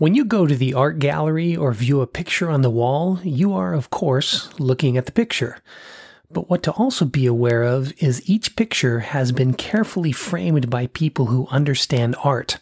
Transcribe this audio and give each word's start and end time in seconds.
When 0.00 0.14
you 0.14 0.24
go 0.24 0.46
to 0.46 0.56
the 0.56 0.72
art 0.72 0.98
gallery 0.98 1.54
or 1.54 1.74
view 1.74 2.00
a 2.00 2.06
picture 2.06 2.48
on 2.48 2.62
the 2.62 2.70
wall, 2.70 3.20
you 3.22 3.52
are, 3.52 3.74
of 3.74 3.90
course, 3.90 4.48
looking 4.58 4.96
at 4.96 5.04
the 5.04 5.12
picture. 5.12 5.58
But 6.30 6.48
what 6.48 6.62
to 6.62 6.72
also 6.72 7.04
be 7.04 7.26
aware 7.26 7.64
of 7.64 7.92
is 7.98 8.26
each 8.26 8.56
picture 8.56 9.00
has 9.00 9.30
been 9.30 9.52
carefully 9.52 10.10
framed 10.12 10.70
by 10.70 10.86
people 10.86 11.26
who 11.26 11.48
understand 11.48 12.16
art, 12.24 12.56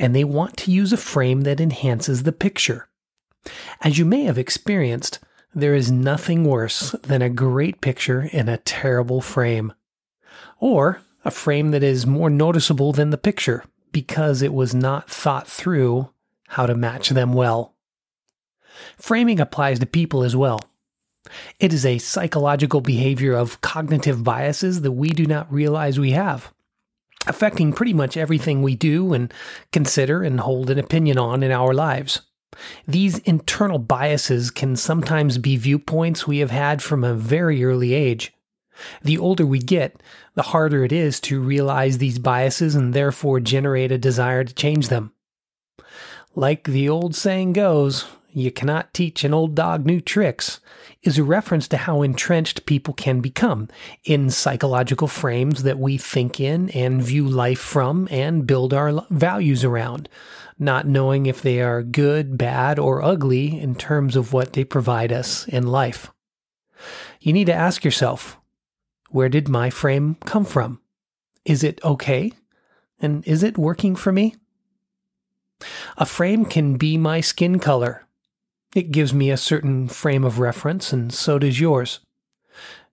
and 0.00 0.16
they 0.16 0.24
want 0.24 0.56
to 0.56 0.72
use 0.72 0.92
a 0.92 0.96
frame 0.96 1.42
that 1.42 1.60
enhances 1.60 2.24
the 2.24 2.32
picture. 2.32 2.88
As 3.80 3.96
you 3.96 4.04
may 4.04 4.24
have 4.24 4.36
experienced, 4.36 5.20
there 5.54 5.76
is 5.76 5.92
nothing 5.92 6.42
worse 6.42 6.90
than 7.02 7.22
a 7.22 7.30
great 7.30 7.80
picture 7.82 8.28
in 8.32 8.48
a 8.48 8.58
terrible 8.58 9.20
frame. 9.20 9.72
Or 10.58 11.02
a 11.24 11.30
frame 11.30 11.70
that 11.70 11.84
is 11.84 12.04
more 12.04 12.30
noticeable 12.30 12.92
than 12.92 13.10
the 13.10 13.16
picture 13.16 13.62
because 13.92 14.42
it 14.42 14.52
was 14.52 14.74
not 14.74 15.08
thought 15.08 15.46
through 15.46 16.08
how 16.54 16.66
to 16.66 16.74
match 16.74 17.08
them 17.08 17.32
well. 17.32 17.74
Framing 18.96 19.40
applies 19.40 19.80
to 19.80 19.86
people 19.86 20.22
as 20.22 20.36
well. 20.36 20.68
It 21.58 21.72
is 21.72 21.84
a 21.84 21.98
psychological 21.98 22.80
behavior 22.80 23.34
of 23.34 23.60
cognitive 23.60 24.22
biases 24.22 24.82
that 24.82 24.92
we 24.92 25.10
do 25.10 25.26
not 25.26 25.52
realize 25.52 25.98
we 25.98 26.12
have, 26.12 26.52
affecting 27.26 27.72
pretty 27.72 27.92
much 27.92 28.16
everything 28.16 28.62
we 28.62 28.76
do 28.76 29.12
and 29.12 29.34
consider 29.72 30.22
and 30.22 30.40
hold 30.40 30.70
an 30.70 30.78
opinion 30.78 31.18
on 31.18 31.42
in 31.42 31.50
our 31.50 31.74
lives. 31.74 32.20
These 32.86 33.18
internal 33.20 33.78
biases 33.78 34.52
can 34.52 34.76
sometimes 34.76 35.38
be 35.38 35.56
viewpoints 35.56 36.26
we 36.26 36.38
have 36.38 36.52
had 36.52 36.82
from 36.82 37.02
a 37.02 37.14
very 37.14 37.64
early 37.64 37.94
age. 37.94 38.32
The 39.02 39.18
older 39.18 39.44
we 39.44 39.58
get, 39.58 40.00
the 40.34 40.42
harder 40.42 40.84
it 40.84 40.92
is 40.92 41.18
to 41.22 41.40
realize 41.40 41.98
these 41.98 42.20
biases 42.20 42.76
and 42.76 42.94
therefore 42.94 43.40
generate 43.40 43.90
a 43.90 43.98
desire 43.98 44.44
to 44.44 44.54
change 44.54 44.88
them. 44.88 45.13
Like 46.36 46.64
the 46.64 46.88
old 46.88 47.14
saying 47.14 47.52
goes, 47.52 48.06
you 48.32 48.50
cannot 48.50 48.92
teach 48.92 49.22
an 49.22 49.32
old 49.32 49.54
dog 49.54 49.86
new 49.86 50.00
tricks, 50.00 50.58
is 51.02 51.16
a 51.16 51.22
reference 51.22 51.68
to 51.68 51.76
how 51.76 52.02
entrenched 52.02 52.66
people 52.66 52.92
can 52.92 53.20
become 53.20 53.68
in 54.04 54.30
psychological 54.30 55.06
frames 55.06 55.62
that 55.62 55.78
we 55.78 55.96
think 55.96 56.40
in 56.40 56.70
and 56.70 57.00
view 57.00 57.28
life 57.28 57.60
from 57.60 58.08
and 58.10 58.48
build 58.48 58.74
our 58.74 59.06
values 59.10 59.62
around, 59.62 60.08
not 60.58 60.88
knowing 60.88 61.26
if 61.26 61.40
they 61.40 61.60
are 61.60 61.84
good, 61.84 62.36
bad, 62.36 62.80
or 62.80 63.00
ugly 63.00 63.60
in 63.60 63.76
terms 63.76 64.16
of 64.16 64.32
what 64.32 64.54
they 64.54 64.64
provide 64.64 65.12
us 65.12 65.46
in 65.46 65.68
life. 65.68 66.10
You 67.20 67.32
need 67.32 67.46
to 67.46 67.54
ask 67.54 67.84
yourself 67.84 68.38
where 69.10 69.28
did 69.28 69.48
my 69.48 69.70
frame 69.70 70.16
come 70.24 70.44
from? 70.44 70.80
Is 71.44 71.62
it 71.62 71.78
okay? 71.84 72.32
And 72.98 73.24
is 73.28 73.44
it 73.44 73.56
working 73.56 73.94
for 73.94 74.10
me? 74.10 74.34
A 75.96 76.06
frame 76.06 76.44
can 76.44 76.76
be 76.76 76.96
my 76.96 77.20
skin 77.20 77.58
color. 77.58 78.06
It 78.74 78.90
gives 78.90 79.14
me 79.14 79.30
a 79.30 79.36
certain 79.36 79.88
frame 79.88 80.24
of 80.24 80.38
reference, 80.40 80.92
and 80.92 81.12
so 81.12 81.38
does 81.38 81.60
yours. 81.60 82.00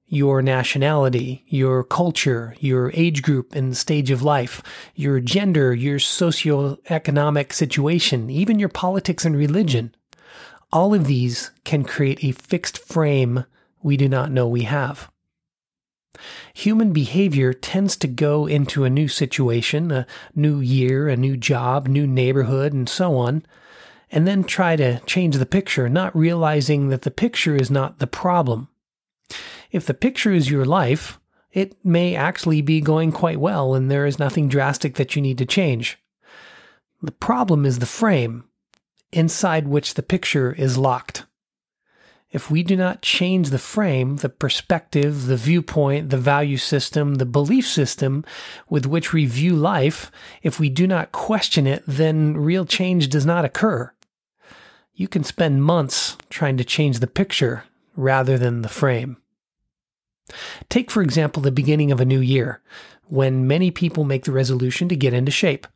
Your 0.06 0.42
nationality, 0.42 1.44
your 1.48 1.84
culture, 1.84 2.56
your 2.60 2.92
age 2.94 3.24
group 3.24 3.56
and 3.56 3.76
stage 3.76 4.12
of 4.12 4.22
life, 4.22 4.62
your 4.94 5.20
gender, 5.20 5.74
your 5.74 5.98
socioeconomic 5.98 7.54
situation, 7.54 8.30
even 8.30 8.60
your 8.60 8.70
politics 8.70 9.26
and 9.26 9.36
religion. 9.36 9.96
All 10.72 10.94
of 10.94 11.08
these 11.08 11.52
can 11.64 11.84
create 11.84 12.24
a 12.24 12.34
fixed 12.34 12.78
frame 12.78 13.46
we 13.82 13.98
do 13.98 14.08
not 14.08 14.32
know 14.32 14.48
we 14.48 14.64
have. 14.64 15.10
Human 16.54 16.92
behavior 16.94 17.54
tends 17.54 17.96
to 17.98 18.08
go 18.08 18.46
into 18.46 18.84
a 18.84 18.90
new 18.90 19.08
situation, 19.08 19.92
a 19.92 20.06
new 20.36 20.60
year, 20.60 21.08
a 21.08 21.16
new 21.16 21.38
job, 21.38 21.88
new 21.88 22.06
neighborhood, 22.06 22.74
and 22.74 22.88
so 22.90 23.16
on, 23.18 23.46
and 24.12 24.28
then 24.28 24.44
try 24.44 24.76
to 24.76 25.00
change 25.06 25.38
the 25.38 25.46
picture, 25.46 25.88
not 25.88 26.16
realizing 26.16 26.90
that 26.90 27.04
the 27.04 27.12
picture 27.12 27.56
is 27.56 27.72
not 27.72 28.00
the 28.00 28.08
problem. 28.08 28.68
If 29.72 29.86
the 29.86 29.94
picture 29.94 30.34
is 30.34 30.52
your 30.52 30.66
life, 30.66 31.20
it 31.54 31.84
may 31.84 32.16
actually 32.16 32.62
be 32.62 32.82
going 32.82 33.12
quite 33.12 33.40
well 33.40 33.74
and 33.74 33.90
there 33.90 34.06
is 34.06 34.20
nothing 34.20 34.48
drastic 34.48 34.96
that 34.96 35.16
you 35.16 35.22
need 35.22 35.38
to 35.38 35.46
change. 35.46 35.98
The 37.02 37.12
problem 37.12 37.66
is 37.66 37.80
the 37.80 37.86
frame 37.86 38.46
inside 39.12 39.68
which 39.68 39.96
the 39.96 40.04
picture 40.04 40.54
is 40.54 40.78
locked 40.78 41.26
if 42.32 42.50
we 42.50 42.64
do 42.64 42.78
not 42.78 43.02
change 43.02 43.50
the 43.50 43.60
frame, 43.60 44.18
the 44.18 44.30
perspective, 44.30 45.26
the 45.26 45.36
viewpoint, 45.36 46.10
the 46.10 46.18
value 46.18 46.58
system, 46.58 47.16
the 47.16 47.26
belief 47.26 47.68
system 47.68 48.24
with 48.70 48.86
which 48.86 49.12
we 49.12 49.26
view 49.26 49.56
life, 49.56 50.12
if 50.42 50.60
we 50.60 50.70
do 50.70 50.88
not 50.88 51.12
question 51.12 51.68
it, 51.68 51.84
then 51.86 52.38
real 52.38 52.66
change 52.66 53.10
does 53.10 53.26
not 53.26 53.44
occur. 53.44 53.92
You 54.94 55.08
can 55.08 55.24
spend 55.24 55.64
months 55.64 56.18
trying 56.30 56.58
to 56.58 56.64
change 56.64 57.00
the 57.00 57.08
picture 57.08 57.66
rather 57.96 58.38
than 58.38 58.62
the 58.62 58.70
frame. 58.70 59.18
Take, 60.70 60.90
for 60.90 61.02
example, 61.02 61.42
the 61.42 61.52
beginning 61.52 61.92
of 61.92 62.00
a 62.00 62.06
new 62.06 62.22
year, 62.22 62.62
when 63.08 63.48
many 63.48 63.72
people 63.72 64.06
make 64.06 64.24
the 64.24 64.32
resolution 64.32 64.88
to 64.88 64.96
get 64.96 65.14
into 65.14 65.32
shape. 65.32 65.68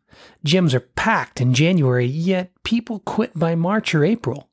Gyms 0.45 0.73
are 0.73 0.79
packed 0.79 1.41
in 1.41 1.53
January, 1.53 2.05
yet 2.05 2.51
people 2.63 2.99
quit 2.99 3.37
by 3.37 3.55
March 3.55 3.93
or 3.93 4.05
April. 4.05 4.49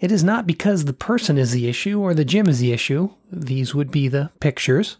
It 0.00 0.10
is 0.10 0.24
not 0.24 0.46
because 0.46 0.86
the 0.86 0.94
person 0.94 1.36
is 1.36 1.52
the 1.52 1.68
issue 1.68 2.00
or 2.00 2.14
the 2.14 2.24
gym 2.24 2.48
is 2.48 2.58
the 2.58 2.72
issue. 2.72 3.10
These 3.30 3.74
would 3.74 3.90
be 3.90 4.08
the 4.08 4.30
pictures. 4.40 4.96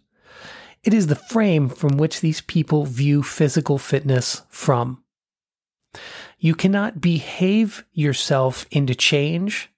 It 0.85 0.93
is 0.93 1.07
the 1.07 1.17
frame 1.17 1.71
from 1.71 1.97
which 1.97 2.21
these 2.21 2.43
people 2.43 2.85
view 2.85 3.23
physical 3.23 3.79
fitness 3.79 4.43
from. 4.49 5.03
You 6.39 6.55
cannot 6.55 7.01
behave 7.01 7.85
yourself 7.93 8.67
into 8.71 8.95
change 8.95 9.71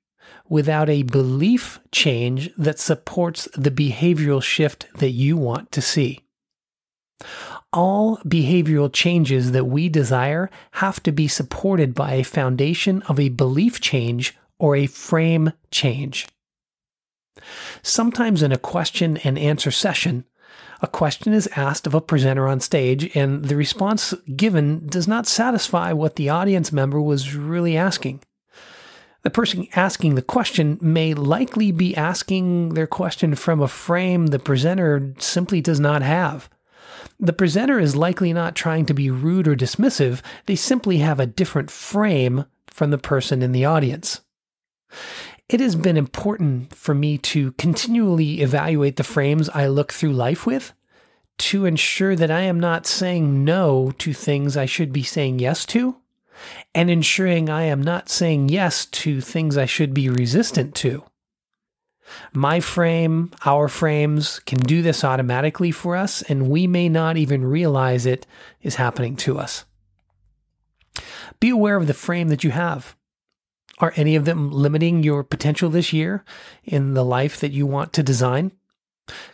without 0.49 0.91
a 0.91 1.03
belief 1.03 1.81
change 1.93 2.51
that 2.57 2.79
supports 2.79 3.49
the 3.55 3.71
behavioral 3.71 4.43
shift 4.43 4.87
that 4.97 5.11
you 5.11 5.37
want 5.37 5.73
to 5.73 5.81
see. 5.81 6.21
All 7.73 8.19
behavioral 8.19 8.93
changes 8.93 9.53
that 9.53 9.65
we 9.65 9.89
desire 9.89 10.51
have 10.73 11.03
to 11.05 11.13
be 11.13 11.27
supported 11.27 11.95
by 11.95 12.15
a 12.15 12.25
foundation 12.25 13.03
of 13.03 13.19
a 13.19 13.31
belief 13.31 13.81
change 13.81 14.37
or 14.63 14.77
a 14.77 14.87
frame 14.87 15.53
change. 15.73 16.29
Sometimes 17.83 18.45
in 18.45 18.53
a 18.53 18.59
question 18.59 19.17
and 19.19 19.37
answer 19.37 19.73
session, 19.73 20.25
a 20.81 20.87
question 20.87 21.33
is 21.33 21.51
asked 21.57 21.85
of 21.89 21.95
a 21.95 22.01
presenter 22.01 22.47
on 22.47 22.61
stage, 22.61 23.15
and 23.17 23.47
the 23.47 23.57
response 23.57 24.15
given 24.37 24.87
does 24.87 25.09
not 25.09 25.27
satisfy 25.27 25.93
what 25.93 26.15
the 26.15 26.29
audience 26.29 26.71
member 26.71 27.03
was 27.03 27.35
really 27.35 27.77
asking. 27.77 28.21
The 29.23 29.31
person 29.31 29.67
asking 29.75 30.15
the 30.15 30.23
question 30.23 30.79
may 30.81 31.13
likely 31.13 31.73
be 31.73 31.97
asking 31.97 32.75
their 32.75 32.87
question 32.87 33.35
from 33.35 33.61
a 33.61 33.69
frame 33.69 34.29
the 34.29 34.39
presenter 34.39 35.13
simply 35.19 35.61
does 35.61 35.81
not 35.81 36.03
have. 36.03 36.49
The 37.19 37.33
presenter 37.33 37.81
is 37.81 37.97
likely 37.97 38.33
not 38.33 38.55
trying 38.55 38.87
to 38.87 38.95
be 38.95 39.11
rude 39.11 39.49
or 39.49 39.57
dismissive, 39.57 40.23
they 40.47 40.57
simply 40.57 40.99
have 40.99 41.19
a 41.19 41.27
different 41.27 41.71
frame 41.71 42.45
from 42.69 42.91
the 42.91 42.99
person 42.99 43.43
in 43.43 43.51
the 43.51 43.65
audience. 43.65 44.21
It 45.49 45.61
has 45.61 45.77
been 45.77 45.97
important 45.97 46.75
for 46.75 46.95
me 46.95 47.19
to 47.19 47.53
continually 47.53 48.41
evaluate 48.41 48.97
the 48.97 49.05
frames 49.05 49.49
I 49.51 49.67
look 49.67 49.93
through 49.93 50.13
life 50.13 50.47
with 50.47 50.73
to 51.39 51.65
ensure 51.65 52.15
that 52.17 52.31
I 52.31 52.43
am 52.43 52.61
not 52.61 52.87
saying 52.87 53.45
no 53.45 53.93
to 53.99 54.13
things 54.13 54.57
I 54.57 54.67
should 54.67 54.93
be 54.93 55.03
saying 55.03 55.41
yes 55.41 55.67
to, 55.67 55.97
and 56.75 56.91
ensuring 56.91 57.51
I 57.51 57.65
am 57.65 57.83
not 57.83 58.09
saying 58.09 58.49
yes 58.49 58.87
to 58.87 59.21
things 59.21 59.57
I 59.57 59.67
should 59.67 59.93
be 59.93 60.09
resistant 60.09 60.75
to. 60.77 61.05
My 62.33 62.61
frame, 62.61 63.31
our 63.45 63.69
frames 63.69 64.41
can 64.41 64.59
do 64.59 64.83
this 64.83 65.03
automatically 65.05 65.71
for 65.71 65.97
us, 65.97 66.23
and 66.23 66.49
we 66.49 66.67
may 66.67 66.89
not 66.89 67.17
even 67.17 67.45
realize 67.45 68.07
it 68.07 68.27
is 68.61 68.77
happening 68.77 69.17
to 69.17 69.39
us. 69.39 69.65
Be 71.41 71.51
aware 71.51 71.77
of 71.77 71.87
the 71.87 71.95
frame 71.95 72.29
that 72.29 72.45
you 72.45 72.51
have. 72.51 72.97
Are 73.79 73.93
any 73.97 74.17
of 74.17 74.25
them 74.25 74.51
limiting 74.51 75.03
your 75.03 75.25
potential 75.25 75.71
this 75.71 75.93
year 75.93 76.25
in 76.65 76.95
the 76.95 77.05
life 77.05 77.41
that 77.41 77.53
you 77.53 77.67
want 77.67 77.93
to 77.95 78.03
design? 78.03 78.53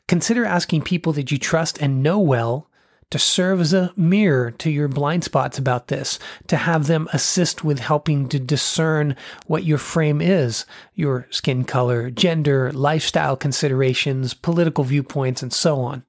Consider 0.06 0.44
asking 0.44 0.82
people 0.82 1.12
that 1.12 1.31
you 1.31 1.38
trust 1.38 1.81
and 1.82 2.02
know 2.02 2.19
well 2.19 2.69
to 3.11 3.19
serve 3.19 3.61
as 3.61 3.73
a 3.73 3.93
mirror 3.96 4.50
to 4.50 4.70
your 4.70 4.88
blind 4.88 5.25
spots 5.25 5.58
about 5.58 5.88
this, 5.88 6.19
to 6.46 6.56
have 6.56 6.87
them 6.87 7.08
assist 7.12 7.64
with 7.64 7.79
helping 7.79 8.29
to 8.29 8.38
discern 8.38 9.17
what 9.46 9.64
your 9.64 9.79
frame 9.79 10.20
is, 10.20 10.67
your 10.94 11.26
skin 11.31 11.64
color, 11.64 12.11
gender, 12.11 12.70
lifestyle 12.73 13.37
considerations, 13.37 14.34
political 14.34 14.84
viewpoints, 14.84 15.43
and 15.43 15.52
so 15.52 15.81
on. 15.81 16.05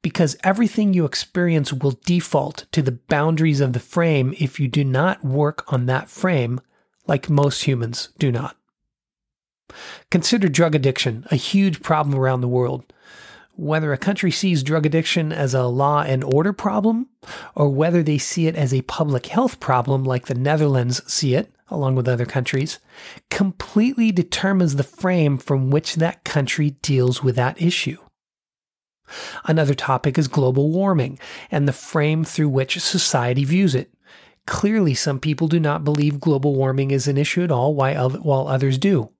Because 0.00 0.36
everything 0.42 0.94
you 0.94 1.04
experience 1.04 1.72
will 1.72 1.98
default 2.04 2.66
to 2.72 2.80
the 2.80 2.92
boundaries 2.92 3.60
of 3.60 3.74
the 3.74 3.80
frame 3.80 4.34
if 4.38 4.58
you 4.58 4.68
do 4.68 4.84
not 4.84 5.24
work 5.24 5.70
on 5.72 5.86
that 5.86 6.08
frame, 6.08 6.60
like 7.06 7.30
most 7.30 7.64
humans 7.64 8.10
do 8.18 8.32
not. 8.32 8.56
Consider 10.10 10.48
drug 10.48 10.74
addiction, 10.74 11.26
a 11.30 11.36
huge 11.36 11.82
problem 11.82 12.18
around 12.18 12.40
the 12.40 12.48
world. 12.48 12.92
Whether 13.56 13.92
a 13.92 13.98
country 13.98 14.30
sees 14.30 14.62
drug 14.62 14.84
addiction 14.84 15.32
as 15.32 15.54
a 15.54 15.64
law 15.64 16.02
and 16.02 16.24
order 16.24 16.52
problem, 16.52 17.08
or 17.54 17.68
whether 17.68 18.02
they 18.02 18.18
see 18.18 18.46
it 18.46 18.56
as 18.56 18.74
a 18.74 18.82
public 18.82 19.26
health 19.26 19.60
problem 19.60 20.04
like 20.04 20.26
the 20.26 20.34
Netherlands 20.34 21.00
see 21.12 21.34
it, 21.34 21.54
along 21.70 21.94
with 21.94 22.08
other 22.08 22.26
countries, 22.26 22.78
completely 23.30 24.10
determines 24.10 24.74
the 24.76 24.82
frame 24.82 25.38
from 25.38 25.70
which 25.70 25.96
that 25.96 26.24
country 26.24 26.70
deals 26.82 27.22
with 27.22 27.36
that 27.36 27.60
issue. 27.62 27.98
Another 29.44 29.74
topic 29.74 30.18
is 30.18 30.28
global 30.28 30.70
warming 30.70 31.18
and 31.50 31.68
the 31.68 31.72
frame 31.72 32.24
through 32.24 32.48
which 32.48 32.80
society 32.80 33.44
views 33.44 33.74
it. 33.74 33.93
Clearly, 34.46 34.94
some 34.94 35.20
people 35.20 35.48
do 35.48 35.58
not 35.58 35.84
believe 35.84 36.20
global 36.20 36.54
warming 36.54 36.90
is 36.90 37.08
an 37.08 37.16
issue 37.16 37.42
at 37.42 37.50
all, 37.50 37.74
while 37.74 38.48
others 38.48 38.78
do. 38.78 39.10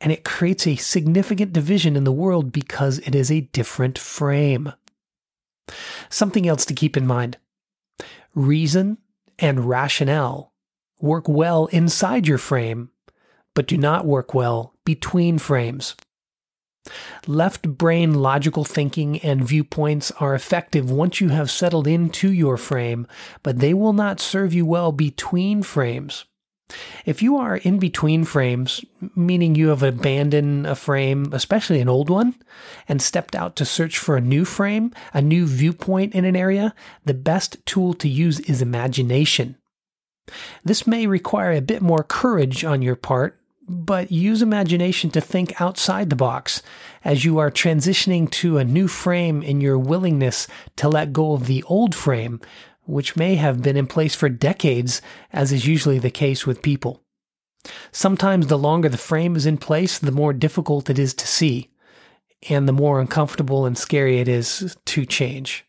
And 0.00 0.12
it 0.12 0.24
creates 0.24 0.66
a 0.66 0.76
significant 0.76 1.52
division 1.52 1.96
in 1.96 2.04
the 2.04 2.12
world 2.12 2.52
because 2.52 2.98
it 3.00 3.14
is 3.14 3.30
a 3.30 3.42
different 3.42 3.98
frame. 3.98 4.72
Something 6.08 6.48
else 6.48 6.64
to 6.66 6.74
keep 6.74 6.96
in 6.96 7.06
mind 7.06 7.36
reason 8.34 8.98
and 9.38 9.68
rationale 9.68 10.52
work 11.00 11.28
well 11.28 11.66
inside 11.66 12.26
your 12.26 12.38
frame, 12.38 12.90
but 13.54 13.66
do 13.66 13.76
not 13.76 14.06
work 14.06 14.32
well 14.32 14.74
between 14.84 15.38
frames. 15.38 15.96
Left 17.26 17.62
brain 17.76 18.14
logical 18.14 18.64
thinking 18.64 19.18
and 19.20 19.46
viewpoints 19.46 20.10
are 20.20 20.34
effective 20.34 20.90
once 20.90 21.20
you 21.20 21.28
have 21.28 21.50
settled 21.50 21.86
into 21.86 22.32
your 22.32 22.56
frame, 22.56 23.06
but 23.42 23.58
they 23.58 23.74
will 23.74 23.92
not 23.92 24.20
serve 24.20 24.54
you 24.54 24.64
well 24.66 24.92
between 24.92 25.62
frames. 25.62 26.24
If 27.06 27.22
you 27.22 27.36
are 27.38 27.56
in 27.56 27.78
between 27.78 28.24
frames, 28.24 28.84
meaning 29.16 29.54
you 29.54 29.68
have 29.68 29.82
abandoned 29.82 30.66
a 30.66 30.74
frame, 30.74 31.30
especially 31.32 31.80
an 31.80 31.88
old 31.88 32.10
one, 32.10 32.34
and 32.86 33.00
stepped 33.00 33.34
out 33.34 33.56
to 33.56 33.64
search 33.64 33.98
for 33.98 34.16
a 34.16 34.20
new 34.20 34.44
frame, 34.44 34.92
a 35.14 35.22
new 35.22 35.46
viewpoint 35.46 36.14
in 36.14 36.24
an 36.24 36.36
area, 36.36 36.74
the 37.04 37.14
best 37.14 37.64
tool 37.64 37.94
to 37.94 38.08
use 38.08 38.40
is 38.40 38.60
imagination. 38.60 39.56
This 40.62 40.86
may 40.86 41.06
require 41.06 41.52
a 41.52 41.62
bit 41.62 41.80
more 41.80 42.02
courage 42.02 42.64
on 42.64 42.82
your 42.82 42.96
part, 42.96 43.40
but 43.68 44.10
use 44.10 44.40
imagination 44.40 45.10
to 45.10 45.20
think 45.20 45.60
outside 45.60 46.08
the 46.08 46.16
box 46.16 46.62
as 47.04 47.24
you 47.24 47.38
are 47.38 47.50
transitioning 47.50 48.30
to 48.30 48.56
a 48.56 48.64
new 48.64 48.88
frame 48.88 49.42
in 49.42 49.60
your 49.60 49.78
willingness 49.78 50.46
to 50.76 50.88
let 50.88 51.12
go 51.12 51.32
of 51.32 51.46
the 51.46 51.62
old 51.64 51.94
frame 51.94 52.40
which 52.88 53.16
may 53.16 53.34
have 53.34 53.62
been 53.62 53.76
in 53.76 53.86
place 53.86 54.14
for 54.14 54.30
decades, 54.30 55.02
as 55.30 55.52
is 55.52 55.66
usually 55.66 55.98
the 55.98 56.10
case 56.10 56.46
with 56.46 56.62
people. 56.62 57.02
Sometimes 57.92 58.46
the 58.46 58.56
longer 58.56 58.88
the 58.88 58.96
frame 58.96 59.36
is 59.36 59.44
in 59.44 59.58
place, 59.58 59.98
the 59.98 60.10
more 60.10 60.32
difficult 60.32 60.88
it 60.88 60.98
is 60.98 61.12
to 61.12 61.26
see, 61.26 61.70
and 62.48 62.66
the 62.66 62.72
more 62.72 62.98
uncomfortable 62.98 63.66
and 63.66 63.76
scary 63.76 64.20
it 64.20 64.28
is 64.28 64.74
to 64.86 65.04
change. 65.04 65.66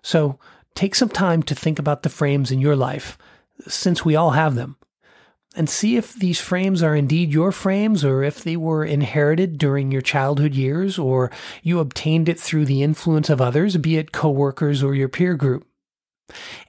So 0.00 0.38
take 0.76 0.94
some 0.94 1.08
time 1.08 1.42
to 1.42 1.56
think 1.56 1.80
about 1.80 2.04
the 2.04 2.08
frames 2.08 2.52
in 2.52 2.60
your 2.60 2.76
life, 2.76 3.18
since 3.66 4.04
we 4.04 4.14
all 4.14 4.30
have 4.30 4.54
them, 4.54 4.76
and 5.54 5.68
see 5.68 5.96
if 5.96 6.14
these 6.14 6.40
frames 6.40 6.82
are 6.82 6.96
indeed 6.96 7.32
your 7.32 7.52
frames 7.52 8.04
or 8.04 8.22
if 8.22 8.42
they 8.42 8.56
were 8.56 8.84
inherited 8.84 9.58
during 9.58 9.92
your 9.92 10.00
childhood 10.00 10.54
years 10.54 10.98
or 10.98 11.30
you 11.62 11.78
obtained 11.78 12.28
it 12.28 12.40
through 12.40 12.64
the 12.64 12.82
influence 12.82 13.28
of 13.28 13.40
others, 13.40 13.76
be 13.76 13.96
it 13.96 14.12
coworkers 14.12 14.82
or 14.82 14.94
your 14.94 15.08
peer 15.08 15.34
group. 15.34 15.66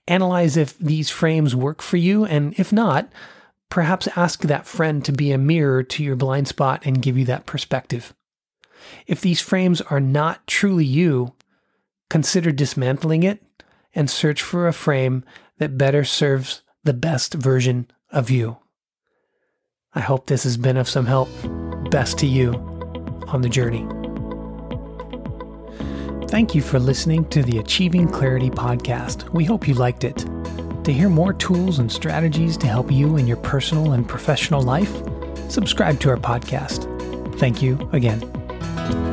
Analyze 0.08 0.58
if 0.58 0.78
these 0.78 1.10
frames 1.10 1.56
work 1.56 1.82
for 1.82 1.98
you, 1.98 2.26
and 2.26 2.54
if 2.60 2.74
not, 2.74 3.10
perhaps 3.70 4.10
ask 4.16 4.42
that 4.42 4.68
friend 4.68 5.06
to 5.06 5.12
be 5.12 5.32
a 5.32 5.38
mirror 5.38 5.84
to 5.84 6.04
your 6.04 6.16
blind 6.16 6.48
spot 6.48 6.86
and 6.86 7.02
give 7.02 7.18
you 7.18 7.26
that 7.26 7.46
perspective. 7.46 8.14
If 9.08 9.22
these 9.22 9.40
frames 9.40 9.80
are 9.82 10.02
not 10.02 10.46
truly 10.46 10.86
you, 10.86 11.34
consider 12.10 12.52
dismantling 12.52 13.24
it 13.24 13.42
and 13.96 14.10
search 14.10 14.42
for 14.42 14.68
a 14.68 14.74
frame 14.74 15.24
that 15.58 15.78
better 15.78 16.04
serves 16.04 16.62
the 16.84 16.94
best 16.94 17.34
version 17.34 17.90
of 18.12 18.30
you. 18.30 18.58
I 19.96 20.00
hope 20.00 20.26
this 20.26 20.44
has 20.44 20.58
been 20.58 20.78
of 20.78 20.90
some 20.90 21.06
help. 21.06 21.30
Best 21.92 22.18
to 22.20 22.28
you 22.28 22.54
on 23.28 23.42
the 23.42 23.50
journey. 23.50 23.86
Thank 26.28 26.56
you 26.56 26.64
for 26.64 26.80
listening 26.80 27.30
to 27.30 27.44
the 27.44 27.60
Achieving 27.60 28.10
Clarity 28.10 28.50
podcast. 28.50 29.30
We 29.30 29.46
hope 29.46 29.68
you 29.68 29.76
liked 29.76 30.04
it. 30.04 30.26
To 30.84 30.92
hear 30.92 31.10
more 31.10 31.32
tools 31.32 31.78
and 31.78 31.92
strategies 31.92 32.58
to 32.58 32.68
help 32.68 32.92
you 32.92 33.18
in 33.18 33.28
your 33.28 33.38
personal 33.38 33.94
and 33.94 34.10
professional 34.10 34.64
life, 34.64 34.92
subscribe 35.48 36.00
to 36.00 36.10
our 36.10 36.18
podcast. 36.18 36.90
Thank 37.38 37.62
you 37.62 37.88
again. 37.94 39.13